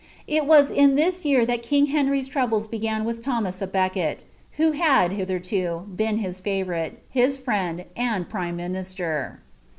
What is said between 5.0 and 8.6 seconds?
hitherto, ben liis favourite, his friead, aod prime